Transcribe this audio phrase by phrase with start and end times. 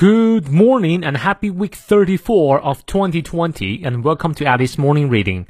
[0.00, 5.46] Good morning and happy week 34 of 2020 and welcome to Alice Morning Reading。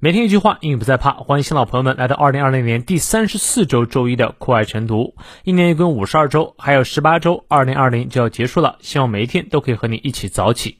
[0.00, 1.12] 每天一句话，英语不再怕。
[1.12, 5.14] 欢迎新老朋友们来到2020年第三十四周周一的课外晨读。
[5.44, 8.76] 一年一共五十二周，还有十八周，2020就要结束了。
[8.80, 10.78] 希望每一天都可以和你一起早起。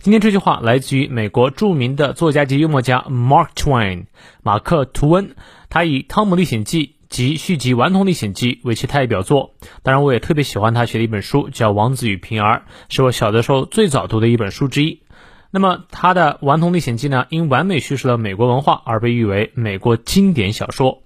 [0.00, 4.06] 今天这句话来自于美国著名的作家及幽默家 Mark Twain，
[4.42, 5.36] 马克·吐温。
[5.68, 6.86] 他以《汤姆历险记》。
[7.12, 15.02] 及续集《顽童历险记》为其代表作，当然我也特别喜欢他写的一本书，叫《王子与平儿》，是我小的时候最早读的一本书之一。
[15.50, 21.02] 那么他的《顽童历险记》呢，因完美叙述了美国文化而被誉为美国经典小说。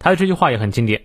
[0.00, 1.02] 他的这句话也很经典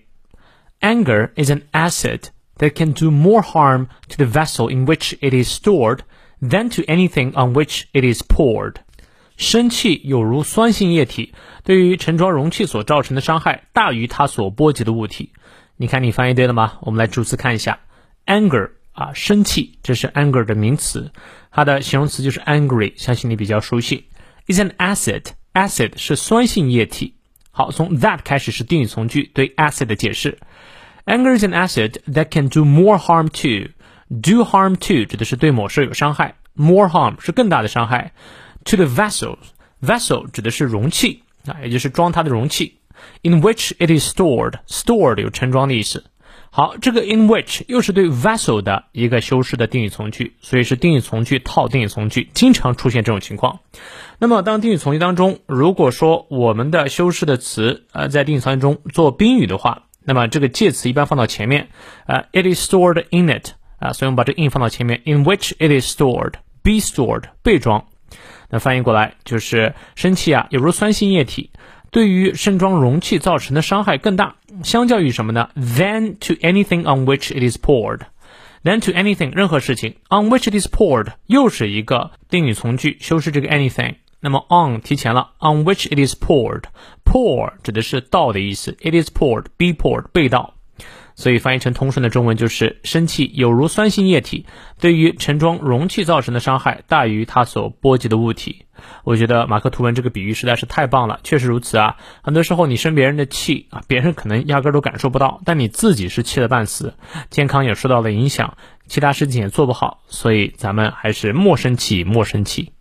[0.81, 2.21] ：“Anger is an acid
[2.57, 5.99] that can do more harm to the vessel in which it is stored
[6.41, 8.77] than to anything on which it is poured。”
[9.37, 11.33] 生气有如酸性液体，
[11.63, 15.31] 对于盛装容器所造成的伤害大于它所波及的物体。
[15.75, 16.77] 你看，你翻译对了吗？
[16.81, 17.79] 我们来逐词看一下
[18.25, 21.11] ，anger 啊，生气，这是 anger 的名词，
[21.51, 24.05] 它的形容词就是 angry，相信你比较熟悉。
[24.47, 27.15] is an acid，acid 是酸性液体。
[27.51, 30.37] 好，从 that 开始是定语从句对 acid 的解释。
[31.05, 33.71] Anger is an acid that can do more harm to。
[34.09, 38.13] do harm to 指的是对某事有伤害，more harm 是更大的伤害。
[38.65, 42.79] To the vessel，vessel 指的是容器啊，也就是装它的容器。
[43.21, 46.05] In which it is stored，stored 有盛装的意思。
[46.49, 53.59] 好，这个 in which 又是对 vessel 的一个修饰的定语从句，所以是定语从句套定语从句，经常出现这种情况。
[54.19, 61.69] 那么当定语从句当中，如果说我们的修饰的词呃在定语从句中做宾语的话，那么这个介词一般放到前面，
[62.05, 67.85] 呃，it is stored in it 啊，所以我们把这 in 放到前面，in which it is stored，be stored 被装。
[68.53, 71.49] 那翻译过来就是生气啊，有如酸性液体，
[71.89, 78.01] 对于盛装容器造成的伤害更大，相较于什么呢？Than to anything on which it is poured。
[78.63, 83.95] Than to anything 任何事情，on which it is poured 又是一个定语从句，修饰这个 anything。
[84.19, 90.53] 那么 on 提前了，on which it is poured，pour 指的是倒的意思，it is poured，be poured 被倒。
[91.15, 94.45] 所以翻译成通顺的中文就是：生气有如酸性液体，
[94.79, 98.65] 对于盛装容器造成的伤害大于它所波及的物体。
[99.03, 101.97] 我觉得马克吐温这个比喻实在是太棒了，确实如此啊！
[102.21, 106.95] 很多时候你生别人的气啊，别人可能压根都感受不到，但你自己是气得半死，
[107.29, 108.57] 健康也受到了影响，
[108.87, 110.01] 其他事情也做不好。
[110.07, 112.73] 所以咱们还是莫生气，莫生气，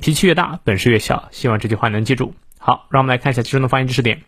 [0.00, 1.28] 脾气越大，本事越小。
[1.32, 2.34] 希望这句话能记住。
[2.58, 4.22] 好，让我们来看一下其中的发音知识点。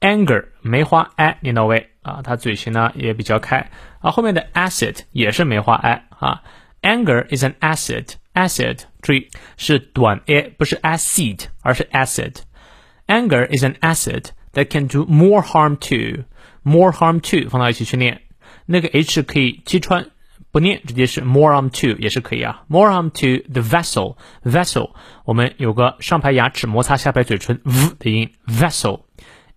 [0.00, 4.11] Anger 梅花 a 念到位啊，它嘴型呢也比较开啊。
[4.11, 6.43] 后面的 acid 也是梅花 a 啊。
[6.81, 15.75] Anger is an acid，acid 注意是短 a，不是 acid，而是 acid。Anger is an acid that can do more harm
[15.77, 18.21] to，more harm to 放到一起去念，
[18.67, 20.11] 那个 h 可以击穿
[20.51, 22.63] 不念，直接是 more harm to 也是可以啊。
[22.67, 24.91] More harm to the vessel，vessel
[25.25, 29.01] 我们有个上排牙齿摩擦下排嘴唇 v 的音，vessel。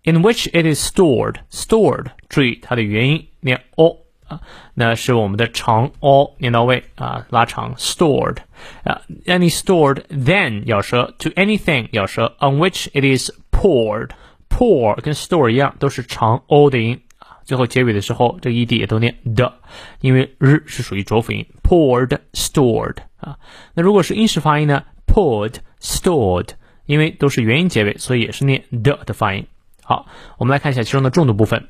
[0.05, 1.37] in which it is stored.
[1.51, 3.97] Stored，注意它的元音念 o
[4.29, 4.41] 啊，
[4.75, 8.37] 那是我们的长 o 念到位啊，拉长 stored
[8.85, 16.43] 啊，any stored then 咬舌 to anything 咬舌 on which it is poured。pour 跟 store 一样，都是长
[16.49, 19.61] o 的音啊，最后结尾的时候这个 ed 也都念的，
[20.01, 23.39] 因为日是属于浊辅音，poured stored 啊。
[23.75, 26.49] 那如果是英式发音呢，poured stored，
[26.87, 29.47] 因为都是元音结尾，所以也是念的的发音。
[29.85, 30.07] 好，
[30.39, 31.69] 我们来看一下其中的重读部分。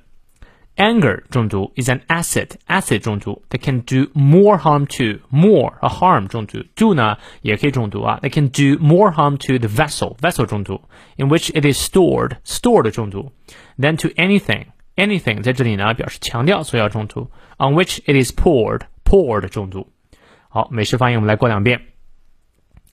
[0.77, 6.95] Anger 重读 is an acid，acid 重读，that can do more harm to more 和 harm 重读，do
[6.95, 10.81] 呢也可以重读啊，that can do more harm to the vessel，vessel 重读，
[11.17, 13.33] in which it is stored，stored 重读，
[13.79, 19.93] than to anything，anything 在这里呢表示强调，所以要重读，on which it is poured，poured 重读。
[20.49, 21.83] 好，美式发音我们来过两遍。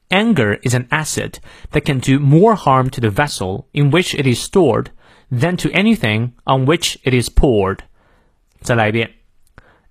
[0.09, 1.35] Anger is an acid
[1.72, 4.88] that can do more harm to the vessel in which it is stored
[5.31, 7.79] than to anything on which it is poured.
[8.62, 9.12] 再来一遍.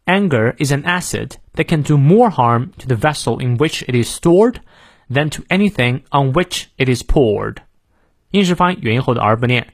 [0.07, 3.95] Anger is an acid that can do more harm to the vessel in which it
[3.95, 4.61] is stored
[5.11, 7.57] than to anything on which it is poured.
[8.31, 9.67] 英式发音元音后的 r 不念。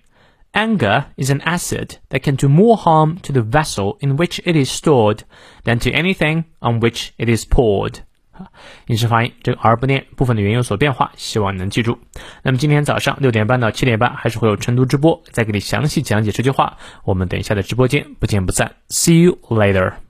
[0.52, 4.54] Anger is an acid that can do more harm to the vessel in which it
[4.54, 5.20] is stored
[5.64, 8.00] than to anything on which it is poured.
[8.87, 11.97] 英式发音这个 r 不念，部分的元音有所变化，希望你能记住。
[12.43, 16.77] 那么今天早上六点半到七点半还是会有晨读直播，再给你详细讲解这句话。
[17.03, 20.06] 我们等一下的直播间不见不散，See you later。